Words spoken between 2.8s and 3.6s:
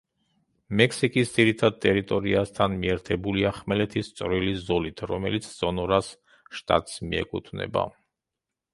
მიერთებულია